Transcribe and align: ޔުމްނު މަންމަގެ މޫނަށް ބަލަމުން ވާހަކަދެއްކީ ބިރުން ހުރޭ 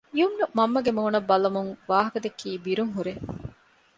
ޔުމްނު 0.19 0.45
މަންމަގެ 0.57 0.91
މޫނަށް 0.97 1.27
ބަލަމުން 1.29 1.71
ވާހަކަދެއްކީ 1.89 2.49
ބިރުން 2.63 2.93
ހުރޭ 2.95 3.13